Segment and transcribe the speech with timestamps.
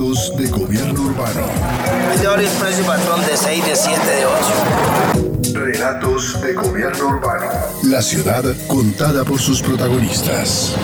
[0.00, 1.42] Relatos de gobierno urbano.
[2.14, 4.26] Es de horario expreso y patrón de 6, de 7, de
[5.52, 5.52] 8.
[5.52, 7.46] Relatos de gobierno urbano.
[7.84, 10.74] La ciudad contada por sus protagonistas.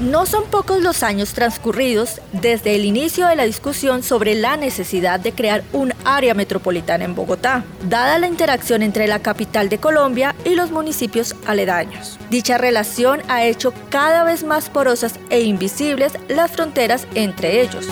[0.00, 5.20] No son pocos los años transcurridos desde el inicio de la discusión sobre la necesidad
[5.20, 10.34] de crear un área metropolitana en Bogotá, dada la interacción entre la capital de Colombia
[10.44, 12.18] y los municipios aledaños.
[12.30, 17.86] Dicha relación ha hecho cada vez más porosas e invisibles las fronteras entre ellos.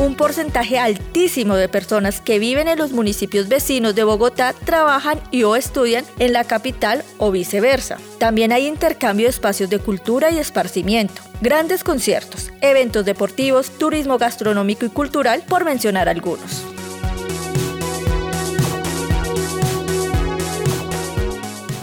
[0.00, 5.42] Un porcentaje altísimo de personas que viven en los municipios vecinos de Bogotá trabajan y
[5.42, 7.98] o estudian en la capital o viceversa.
[8.18, 14.86] También hay intercambio de espacios de cultura y esparcimiento, grandes conciertos, eventos deportivos, turismo gastronómico
[14.86, 16.64] y cultural, por mencionar algunos.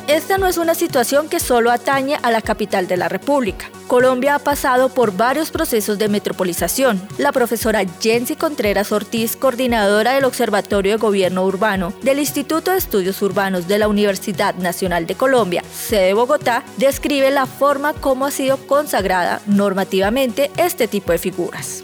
[0.07, 3.69] Esta no es una situación que solo atañe a la capital de la República.
[3.87, 7.05] Colombia ha pasado por varios procesos de metropolización.
[7.17, 13.21] La profesora Jensi Contreras Ortiz, coordinadora del Observatorio de Gobierno Urbano del Instituto de Estudios
[13.21, 18.65] Urbanos de la Universidad Nacional de Colombia, sede Bogotá, describe la forma como ha sido
[18.65, 21.83] consagrada normativamente este tipo de figuras.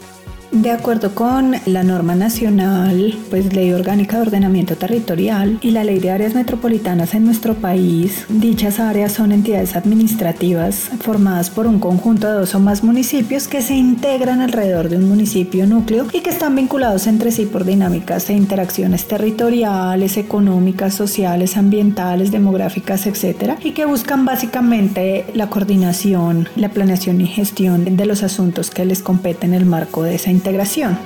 [0.54, 5.98] De acuerdo con la norma nacional, pues ley orgánica de ordenamiento territorial y la ley
[5.98, 12.28] de áreas metropolitanas en nuestro país, dichas áreas son entidades administrativas formadas por un conjunto
[12.28, 16.30] de dos o más municipios que se integran alrededor de un municipio núcleo y que
[16.30, 23.54] están vinculados entre sí por dinámicas e interacciones territoriales, económicas, sociales, ambientales, demográficas, etc.
[23.64, 29.02] y que buscan básicamente la coordinación, la planeación y gestión de los asuntos que les
[29.02, 30.98] competen en el marco de esa integración integración.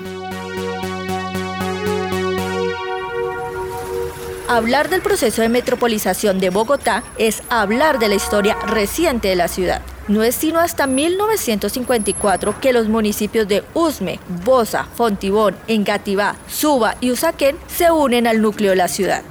[4.49, 9.47] Hablar del proceso de metropolización de Bogotá es hablar de la historia reciente de la
[9.47, 9.83] ciudad.
[10.09, 17.13] No es sino hasta 1954 que los municipios de Usme, Bosa, Fontibón, Engativá, Suba y
[17.13, 19.23] Usaquén se unen al núcleo de la ciudad.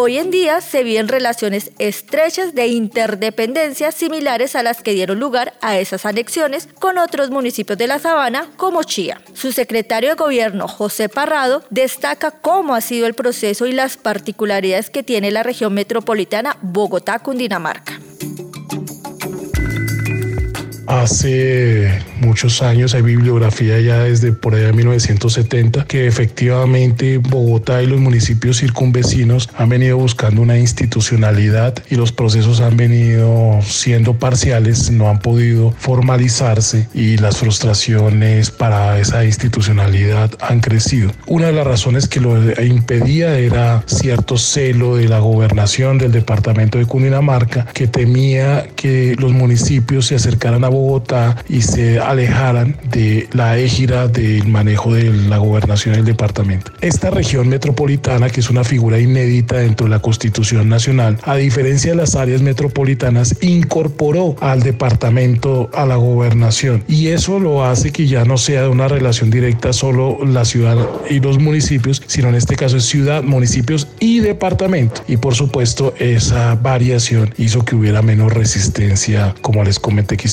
[0.00, 5.54] Hoy en día se viven relaciones estrechas de interdependencia similares a las que dieron lugar
[5.60, 9.20] a esas anexiones con otros municipios de la sabana como Chía.
[9.34, 14.88] Su secretario de gobierno, José Parrado, destaca cómo ha sido el proceso y las particularidades
[14.88, 17.98] que tiene la región metropolitana Bogotá-Cundinamarca.
[20.88, 27.86] Hace muchos años hay bibliografía ya desde por allá de 1970 que efectivamente Bogotá y
[27.86, 34.90] los municipios circunvecinos han venido buscando una institucionalidad y los procesos han venido siendo parciales,
[34.90, 41.10] no han podido formalizarse y las frustraciones para esa institucionalidad han crecido.
[41.26, 46.78] Una de las razones que lo impedía era cierto celo de la gobernación del departamento
[46.78, 50.77] de Cundinamarca que temía que los municipios se acercaran a Bogotá
[51.48, 56.72] y se alejaran de la égira del manejo de la gobernación del departamento.
[56.80, 61.90] Esta región metropolitana, que es una figura inédita dentro de la Constitución Nacional, a diferencia
[61.90, 68.06] de las áreas metropolitanas, incorporó al departamento a la gobernación y eso lo hace que
[68.06, 70.76] ya no sea una relación directa solo la ciudad
[71.10, 75.02] y los municipios, sino en este caso es ciudad, municipios y departamento.
[75.08, 80.26] Y por supuesto esa variación hizo que hubiera menos resistencia, como les comenté que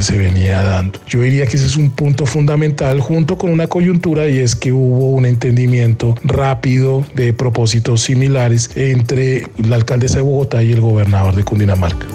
[0.00, 0.98] se venía dando.
[1.06, 4.72] Yo diría que ese es un punto fundamental junto con una coyuntura y es que
[4.72, 11.34] hubo un entendimiento rápido de propósitos similares entre la alcaldesa de Bogotá y el gobernador
[11.34, 12.06] de Cundinamarca.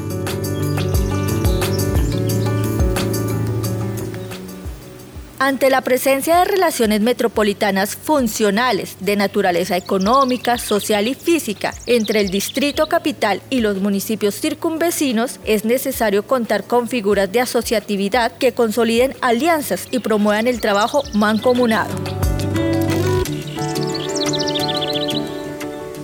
[5.49, 12.29] Ante la presencia de relaciones metropolitanas funcionales de naturaleza económica, social y física entre el
[12.29, 19.15] distrito capital y los municipios circunvecinos, es necesario contar con figuras de asociatividad que consoliden
[19.21, 21.95] alianzas y promuevan el trabajo mancomunado.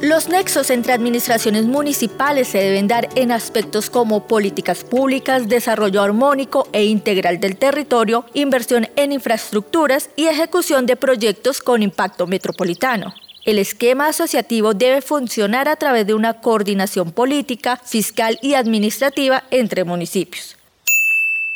[0.07, 6.68] Los nexos entre administraciones municipales se deben dar en aspectos como políticas públicas, desarrollo armónico
[6.74, 13.16] e integral del territorio, inversión en infraestructuras y ejecución de proyectos con impacto metropolitano.
[13.46, 19.86] El esquema asociativo debe funcionar a través de una coordinación política, fiscal y administrativa entre
[19.86, 20.56] municipios.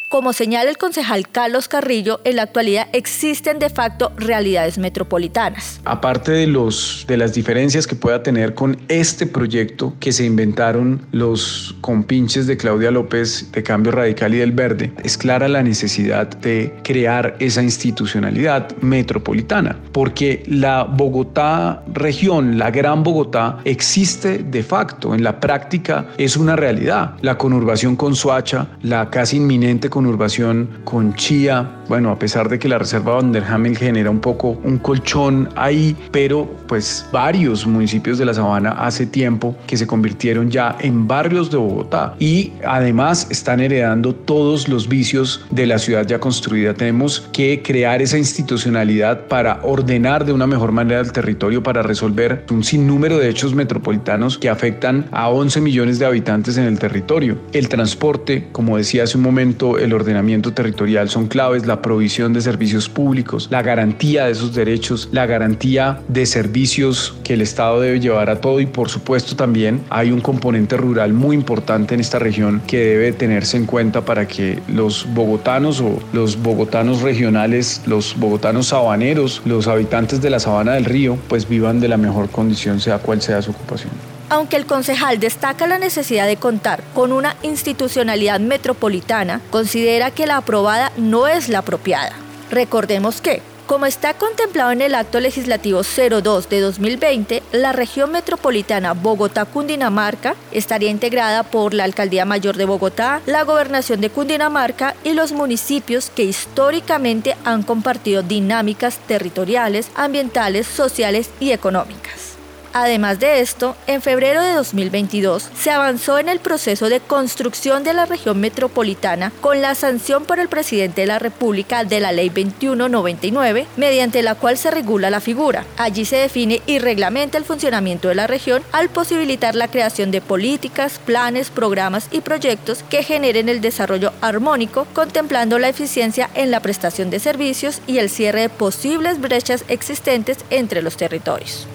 [0.10, 5.80] Como señala el concejal Carlos Carrillo, en la actualidad existen de facto realidades metropolitanas.
[5.86, 11.06] Aparte de, los, de las diferencias que pueda tener con este proyecto que se inventaron
[11.12, 16.28] los compinches de Claudia López de Cambio Radical y del Verde, es clara la necesidad
[16.28, 25.14] de crear esa institucionalidad metropolitana, porque la Bogotá región, la Gran Bogotá, existe de facto,
[25.14, 27.14] en la práctica es una realidad.
[27.22, 32.70] La conurbación con Soacha, la casi inminente conurbación con Chía, bueno, a pesar de que
[32.70, 38.34] la reserva Vanderhamel genera un poco un colchón ahí, pero pues varios municipios de la
[38.34, 44.16] Sabana hace tiempo que se convirtieron ya en barrios de Bogotá y además están heredando
[44.16, 46.74] todos los vicios de la ciudad ya construida.
[46.74, 52.46] Tenemos que crear esa institucionalidad para ordenar de una mejor manera el territorio, para resolver
[52.52, 57.38] un sinnúmero de hechos metropolitanos que afectan a 11 millones de habitantes en el territorio.
[57.52, 62.42] El transporte, como decía hace un momento, el ordenamiento territorial son claves, la provisión de
[62.42, 68.00] servicios públicos, la garantía de esos derechos, la garantía de servicios que el Estado debe
[68.00, 72.20] llevar a todo y por supuesto también hay un componente rural muy importante en esta
[72.20, 78.16] región que debe tenerse en cuenta para que los bogotanos o los bogotanos regionales, los
[78.18, 82.80] bogotanos sabaneros, los habitantes de la sabana del río, pues vivan de la mejor condición
[82.80, 84.19] sea cual sea su ocupación.
[84.30, 90.38] Aunque el concejal destaca la necesidad de contar con una institucionalidad metropolitana, considera que la
[90.38, 92.14] aprobada no es la apropiada.
[92.52, 98.94] Recordemos que, como está contemplado en el Acto Legislativo 02 de 2020, la región metropolitana
[98.94, 105.32] Bogotá-Cundinamarca estaría integrada por la Alcaldía Mayor de Bogotá, la Gobernación de Cundinamarca y los
[105.32, 112.29] municipios que históricamente han compartido dinámicas territoriales, ambientales, sociales y económicas.
[112.74, 117.94] Además de esto, en febrero de 2022 se avanzó en el proceso de construcción de
[117.94, 122.30] la región metropolitana con la sanción por el presidente de la República de la Ley
[122.30, 125.66] 2199, mediante la cual se regula la figura.
[125.78, 130.22] Allí se define y reglamenta el funcionamiento de la región al posibilitar la creación de
[130.22, 136.60] políticas, planes, programas y proyectos que generen el desarrollo armónico, contemplando la eficiencia en la
[136.60, 141.68] prestación de servicios y el cierre de posibles brechas existentes entre los territorios.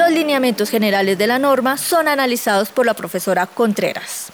[0.00, 4.32] Los lineamientos generales de la norma son analizados por la profesora Contreras.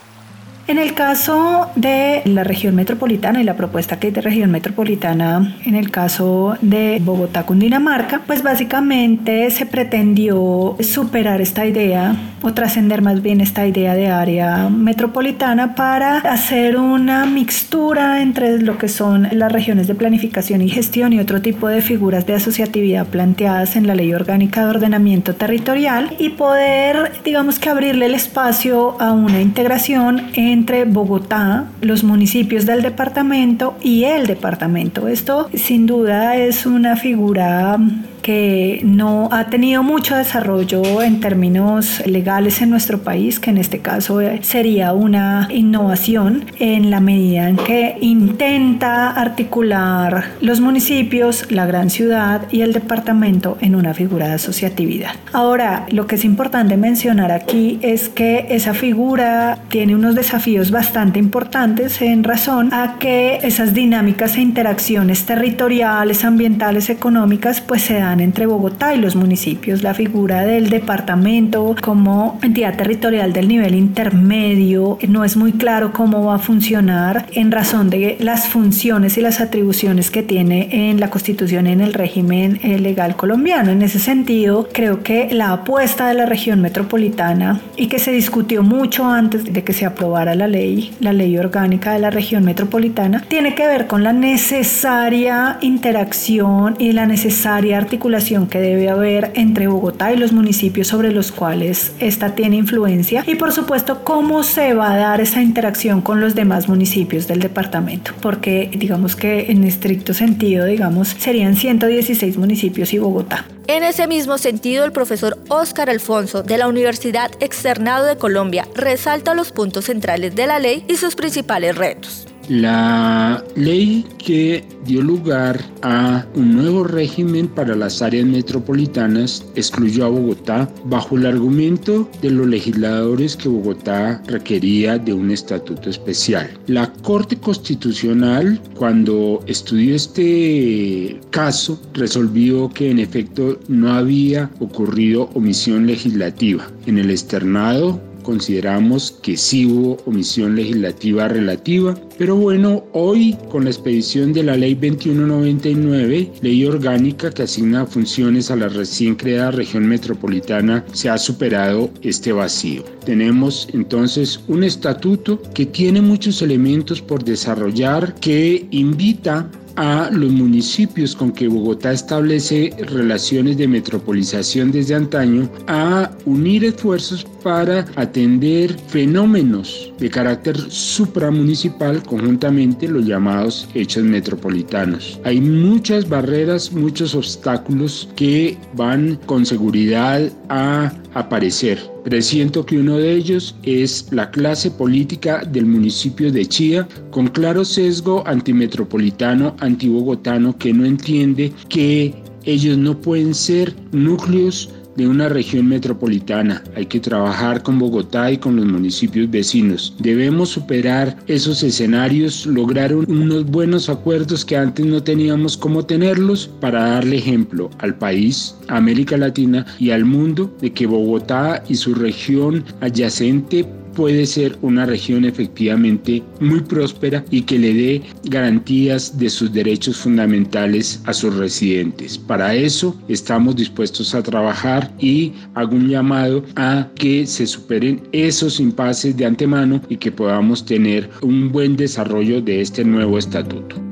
[0.68, 5.56] En el caso de la región metropolitana y la propuesta que hay de región metropolitana,
[5.64, 13.00] en el caso de Bogotá, Cundinamarca, pues básicamente se pretendió superar esta idea o trascender
[13.00, 19.28] más bien esta idea de área metropolitana para hacer una mixtura entre lo que son
[19.30, 23.86] las regiones de planificación y gestión y otro tipo de figuras de asociatividad planteadas en
[23.86, 29.40] la Ley Orgánica de Ordenamiento Territorial y poder, digamos que abrirle el espacio a una
[29.40, 35.06] integración en entre Bogotá, los municipios del departamento y el departamento.
[35.06, 37.78] Esto sin duda es una figura
[38.26, 43.78] que no ha tenido mucho desarrollo en términos legales en nuestro país, que en este
[43.78, 51.66] caso eh, sería una innovación en la medida en que intenta articular los municipios, la
[51.66, 55.12] gran ciudad y el departamento en una figura de asociatividad.
[55.32, 61.18] Ahora, lo que es importante mencionar aquí es que esa figura tiene unos desafíos bastante
[61.18, 68.20] importantes en razón a que esas dinámicas e interacciones territoriales, ambientales, económicas, pues se dan
[68.20, 69.82] entre Bogotá y los municipios.
[69.82, 76.24] La figura del departamento como entidad territorial del nivel intermedio no es muy claro cómo
[76.24, 81.10] va a funcionar en razón de las funciones y las atribuciones que tiene en la
[81.10, 83.72] constitución y en el régimen eh, legal colombiano.
[83.72, 88.62] En ese sentido, creo que la apuesta de la región metropolitana y que se discutió
[88.62, 93.24] mucho antes de que se aprobara la ley, la ley orgánica de la región metropolitana,
[93.28, 99.66] tiene que ver con la necesaria interacción y la necesaria articulación que debe haber entre
[99.66, 104.74] Bogotá y los municipios sobre los cuales esta tiene influencia y por supuesto cómo se
[104.74, 109.64] va a dar esa interacción con los demás municipios del departamento, porque digamos que en
[109.64, 113.44] estricto sentido, digamos, serían 116 municipios y Bogotá.
[113.68, 119.34] En ese mismo sentido, el profesor Óscar Alfonso de la Universidad Externado de Colombia resalta
[119.34, 122.25] los puntos centrales de la ley y sus principales retos.
[122.48, 130.10] La ley que dio lugar a un nuevo régimen para las áreas metropolitanas excluyó a
[130.10, 136.48] Bogotá bajo el argumento de los legisladores que Bogotá requería de un estatuto especial.
[136.68, 145.88] La Corte Constitucional, cuando estudió este caso, resolvió que en efecto no había ocurrido omisión
[145.88, 146.70] legislativa.
[146.86, 153.70] En el externado consideramos que sí hubo omisión legislativa relativa, pero bueno, hoy con la
[153.70, 159.86] expedición de la ley 2199, ley orgánica que asigna funciones a la recién creada región
[159.86, 162.84] metropolitana, se ha superado este vacío.
[163.04, 171.14] Tenemos entonces un estatuto que tiene muchos elementos por desarrollar, que invita a los municipios
[171.14, 179.92] con que Bogotá establece relaciones de metropolización desde antaño a unir esfuerzos para atender fenómenos
[179.98, 185.20] de carácter supramunicipal conjuntamente los llamados hechos metropolitanos.
[185.24, 191.78] Hay muchas barreras, muchos obstáculos que van con seguridad a aparecer.
[192.04, 197.64] Presiento que uno de ellos es la clase política del municipio de Chía, con claro
[197.64, 205.66] sesgo antimetropolitano, antibogotano, que no entiende que ellos no pueden ser núcleos de una región
[205.68, 206.62] metropolitana.
[206.74, 209.94] Hay que trabajar con Bogotá y con los municipios vecinos.
[209.98, 216.90] Debemos superar esos escenarios, lograr unos buenos acuerdos que antes no teníamos cómo tenerlos para
[216.90, 221.94] darle ejemplo al país, a América Latina y al mundo de que Bogotá y su
[221.94, 229.30] región adyacente puede ser una región efectivamente muy próspera y que le dé garantías de
[229.30, 232.18] sus derechos fundamentales a sus residentes.
[232.18, 238.60] Para eso estamos dispuestos a trabajar y hago un llamado a que se superen esos
[238.60, 243.85] impases de antemano y que podamos tener un buen desarrollo de este nuevo estatuto.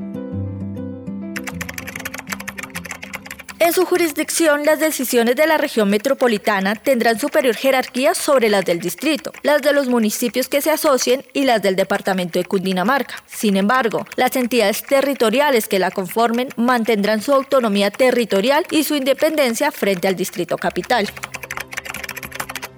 [3.65, 8.79] En su jurisdicción, las decisiones de la región metropolitana tendrán superior jerarquía sobre las del
[8.79, 13.25] distrito, las de los municipios que se asocien y las del departamento de Cundinamarca.
[13.27, 19.73] Sin embargo, las entidades territoriales que la conformen mantendrán su autonomía territorial y su independencia
[19.73, 21.09] frente al distrito capital.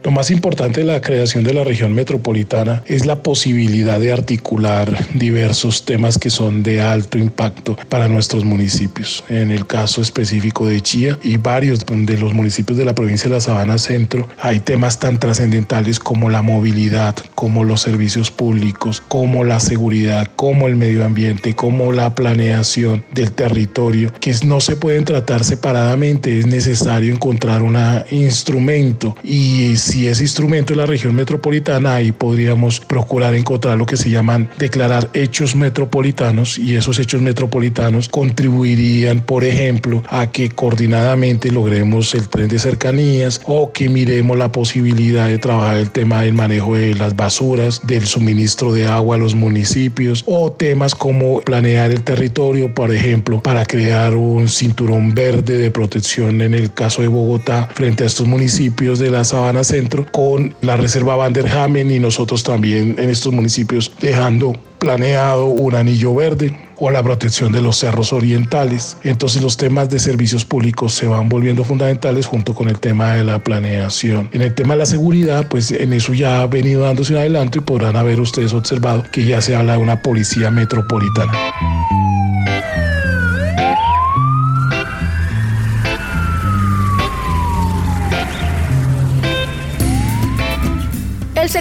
[0.07, 4.89] Lo más importante de la creación de la región metropolitana es la posibilidad de articular
[5.15, 9.25] diversos temas que son de alto impacto para nuestros municipios.
[9.29, 13.35] En el caso específico de Chía y varios de los municipios de la provincia de
[13.35, 19.43] la Sabana Centro, hay temas tan trascendentales como la movilidad, como los servicios públicos, como
[19.43, 25.05] la seguridad, como el medio ambiente, como la planeación del territorio, que no se pueden
[25.05, 26.39] tratar separadamente.
[26.39, 27.77] Es necesario encontrar un
[28.13, 33.97] instrumento y si ese instrumento es la región metropolitana, ahí podríamos procurar encontrar lo que
[33.97, 41.51] se llaman declarar hechos metropolitanos y esos hechos metropolitanos contribuirían, por ejemplo, a que coordinadamente
[41.51, 46.35] logremos el tren de cercanías o que miremos la posibilidad de trabajar el tema del
[46.35, 51.91] manejo de las basuras, del suministro de agua a los municipios o temas como planear
[51.91, 57.09] el territorio, por ejemplo, para crear un cinturón verde de protección en el caso de
[57.09, 59.65] Bogotá frente a estos municipios de la Sabana
[60.13, 65.75] Con la Reserva Van der Hamen y nosotros también en estos municipios dejando planeado un
[65.75, 68.97] anillo verde o la protección de los cerros orientales.
[69.03, 73.25] Entonces los temas de servicios públicos se van volviendo fundamentales junto con el tema de
[73.25, 74.29] la planeación.
[74.33, 77.59] En el tema de la seguridad, pues en eso ya ha venido dándose un adelanto
[77.59, 81.33] y podrán haber ustedes observado que ya se habla de una policía metropolitana.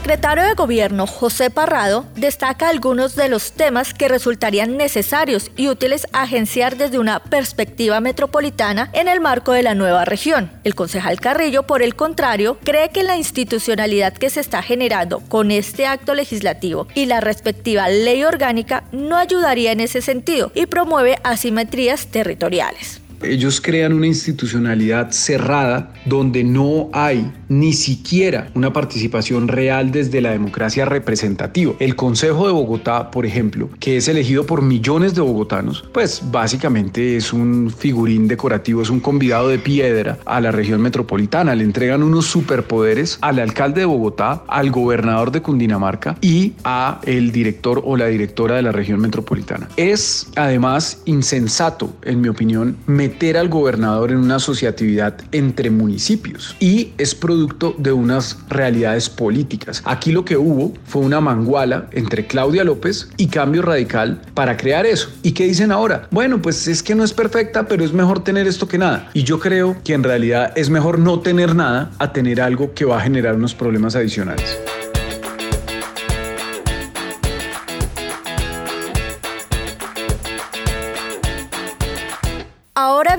[0.06, 6.06] Secretario de Gobierno, José Parrado, destaca algunos de los temas que resultarían necesarios y útiles
[6.14, 10.52] agenciar desde una perspectiva metropolitana en el marco de la nueva región.
[10.64, 15.50] El concejal Carrillo, por el contrario, cree que la institucionalidad que se está generando con
[15.50, 21.18] este acto legislativo y la respectiva ley orgánica no ayudaría en ese sentido y promueve
[21.24, 23.02] asimetrías territoriales.
[23.22, 30.32] Ellos crean una institucionalidad cerrada donde no hay ni siquiera una participación real desde la
[30.32, 31.74] democracia representativa.
[31.80, 37.18] El Consejo de Bogotá, por ejemplo, que es elegido por millones de bogotanos, pues básicamente
[37.18, 41.56] es un figurín decorativo, es un convidado de piedra a la región metropolitana.
[41.56, 47.32] Le entregan unos superpoderes al alcalde de Bogotá, al gobernador de Cundinamarca y a el
[47.32, 49.70] director o la directora de la región metropolitana.
[49.78, 56.94] Es además insensato, en mi opinión, meter al gobernador en una asociatividad entre municipios y
[56.98, 59.84] es producto de unas realidades políticas.
[59.86, 64.88] Aquí lo que hubo fue una manguala entre Claudia López y Cambio Radical para crear
[64.88, 65.12] eso.
[65.22, 66.08] ¿Y qué dicen ahora?
[66.10, 69.08] Bueno, pues es que no es perfecta, pero es mejor tener esto que nada.
[69.14, 72.86] Y yo creo que en realidad es mejor no tener nada a tener algo que
[72.86, 74.58] va a generar unos problemas adicionales.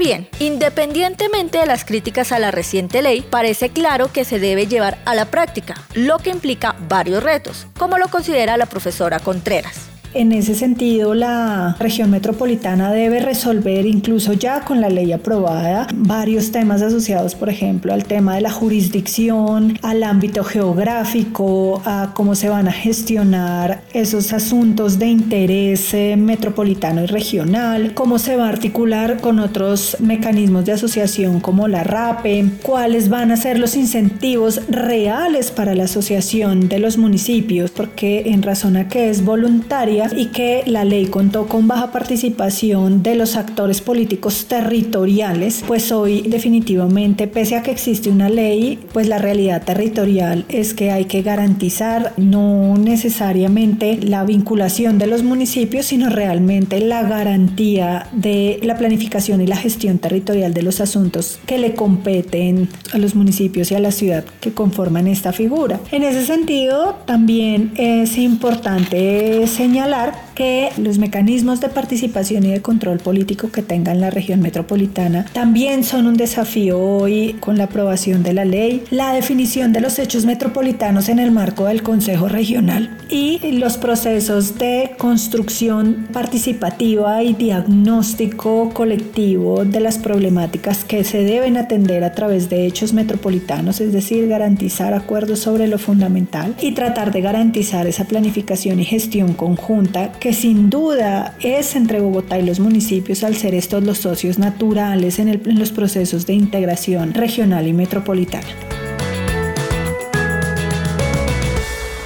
[0.06, 4.98] Bien, independientemente de las críticas a la reciente ley, parece claro que se debe llevar
[5.04, 9.95] a la práctica, lo que implica varios retos, como lo considera la profesora Contreras.
[10.18, 16.52] En ese sentido, la región metropolitana debe resolver, incluso ya con la ley aprobada, varios
[16.52, 22.48] temas asociados, por ejemplo, al tema de la jurisdicción, al ámbito geográfico, a cómo se
[22.48, 28.48] van a gestionar esos asuntos de interés eh, metropolitano y regional, cómo se va a
[28.48, 34.62] articular con otros mecanismos de asociación como la RAPE, cuáles van a ser los incentivos
[34.70, 40.26] reales para la asociación de los municipios, porque en razón a que es voluntaria, y
[40.26, 47.26] que la ley contó con baja participación de los actores políticos territoriales, pues hoy definitivamente,
[47.26, 52.12] pese a que existe una ley, pues la realidad territorial es que hay que garantizar
[52.16, 59.46] no necesariamente la vinculación de los municipios, sino realmente la garantía de la planificación y
[59.46, 63.92] la gestión territorial de los asuntos que le competen a los municipios y a la
[63.92, 65.80] ciudad que conforman esta figura.
[65.90, 72.62] En ese sentido, también es importante señalar señalar que los mecanismos de participación y de
[72.62, 78.22] control político que tenga la región metropolitana también son un desafío hoy con la aprobación
[78.22, 82.96] de la ley, la definición de los hechos metropolitanos en el marco del Consejo Regional
[83.08, 91.56] y los procesos de construcción participativa y diagnóstico colectivo de las problemáticas que se deben
[91.56, 97.10] atender a través de hechos metropolitanos, es decir, garantizar acuerdos sobre lo fundamental y tratar
[97.12, 103.24] de garantizar esa planificación y gestión conjunta sin duda es entre Bogotá y los municipios
[103.24, 108.46] al ser estos los socios naturales en los procesos de integración regional y metropolitana.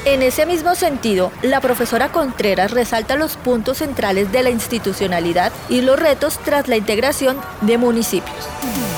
[0.05, 5.83] En ese mismo sentido, la profesora Contreras resalta los puntos centrales de la institucionalidad y
[5.83, 8.90] los retos tras la integración de municipios.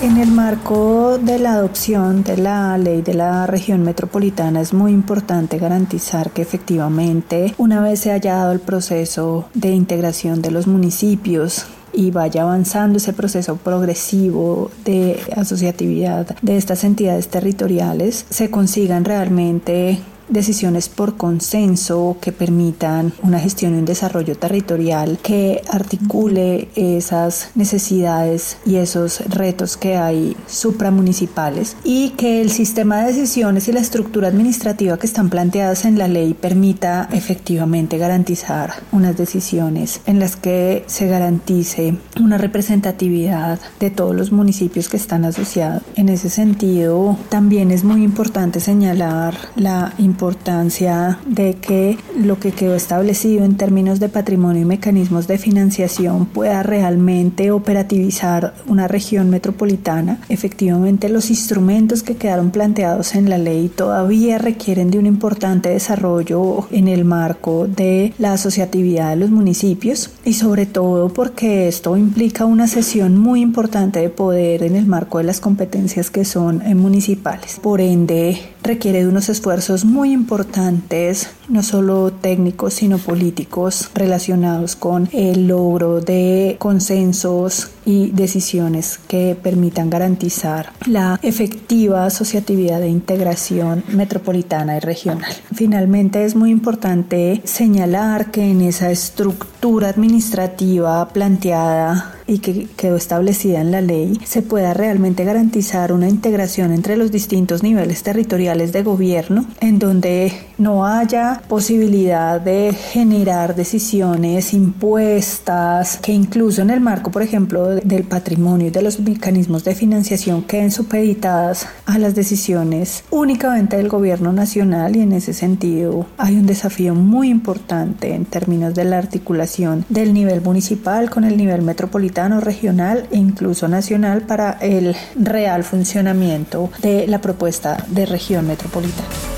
[0.00, 4.92] En el marco de la adopción de la ley de la región metropolitana es muy
[4.92, 10.68] importante garantizar que efectivamente una vez se haya dado el proceso de integración de los
[10.68, 19.04] municipios y vaya avanzando ese proceso progresivo de asociatividad de estas entidades territoriales, se consigan
[19.04, 27.50] realmente decisiones por consenso que permitan una gestión y un desarrollo territorial que articule esas
[27.54, 33.80] necesidades y esos retos que hay supramunicipales y que el sistema de decisiones y la
[33.80, 40.36] estructura administrativa que están planteadas en la ley permita efectivamente garantizar unas decisiones en las
[40.36, 45.82] que se garantice una representatividad de todos los municipios que están asociados.
[45.96, 52.50] En ese sentido, también es muy importante señalar la importancia importancia de que lo que
[52.50, 59.30] quedó establecido en términos de patrimonio y mecanismos de financiación pueda realmente operativizar una región
[59.30, 60.18] metropolitana.
[60.28, 66.66] Efectivamente, los instrumentos que quedaron planteados en la ley todavía requieren de un importante desarrollo
[66.72, 72.44] en el marco de la asociatividad de los municipios y sobre todo porque esto implica
[72.44, 77.60] una sesión muy importante de poder en el marco de las competencias que son municipales.
[77.62, 85.08] Por ende, requiere de unos esfuerzos muy importantes, no solo técnicos, sino políticos, relacionados con
[85.12, 94.76] el logro de consensos y decisiones que permitan garantizar la efectiva asociatividad e integración metropolitana
[94.76, 95.32] y regional.
[95.54, 103.60] Finalmente es muy importante señalar que en esa estructura administrativa planteada y que quedó establecida
[103.60, 108.82] en la ley, se pueda realmente garantizar una integración entre los distintos niveles territoriales de
[108.82, 117.10] gobierno, en donde no haya posibilidad de generar decisiones impuestas, que incluso en el marco,
[117.10, 123.04] por ejemplo, del patrimonio y de los mecanismos de financiación queden supeditadas a las decisiones
[123.10, 128.74] únicamente del gobierno nacional y en ese sentido hay un desafío muy importante en términos
[128.74, 134.52] de la articulación del nivel municipal con el nivel metropolitano, regional e incluso nacional para
[134.60, 139.37] el real funcionamiento de la propuesta de región metropolitana.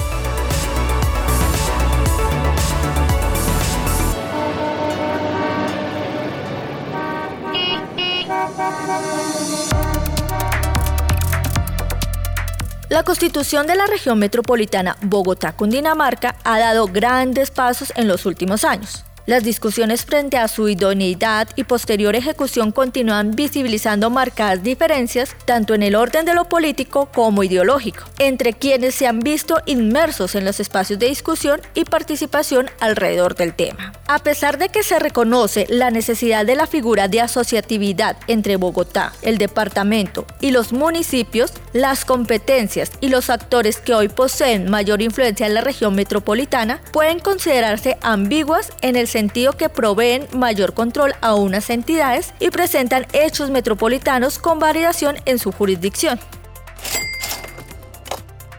[13.01, 19.07] La constitución de la región metropolitana Bogotá-Cundinamarca ha dado grandes pasos en los últimos años.
[19.31, 25.85] Las discusiones frente a su idoneidad y posterior ejecución continúan visibilizando marcadas diferencias tanto en
[25.85, 30.59] el orden de lo político como ideológico, entre quienes se han visto inmersos en los
[30.59, 33.93] espacios de discusión y participación alrededor del tema.
[34.09, 39.13] A pesar de que se reconoce la necesidad de la figura de asociatividad entre Bogotá,
[39.23, 45.47] el departamento y los municipios, las competencias y los actores que hoy poseen mayor influencia
[45.47, 51.35] en la región metropolitana pueden considerarse ambiguas en el sentido que proveen mayor control a
[51.35, 56.19] unas entidades y presentan hechos metropolitanos con variación en su jurisdicción.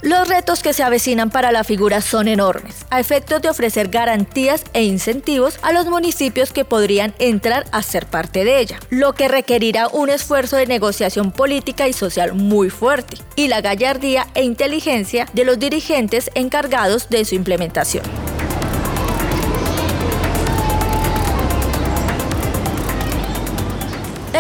[0.03, 4.63] Los retos que se avecinan para la figura son enormes, a efectos de ofrecer garantías
[4.73, 9.27] e incentivos a los municipios que podrían entrar a ser parte de ella, lo que
[9.27, 15.27] requerirá un esfuerzo de negociación política y social muy fuerte, y la gallardía e inteligencia
[15.33, 18.40] de los dirigentes encargados de su implementación.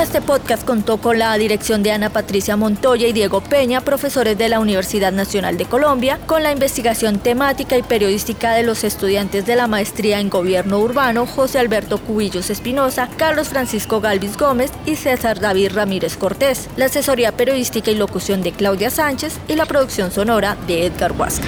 [0.01, 4.49] Este podcast contó con la dirección de Ana Patricia Montoya y Diego Peña, profesores de
[4.49, 9.55] la Universidad Nacional de Colombia, con la investigación temática y periodística de los estudiantes de
[9.55, 15.39] la maestría en Gobierno Urbano, José Alberto Cubillos Espinosa, Carlos Francisco Galvis Gómez y César
[15.39, 20.57] David Ramírez Cortés, la asesoría periodística y locución de Claudia Sánchez y la producción sonora
[20.65, 21.47] de Edgar Huasca.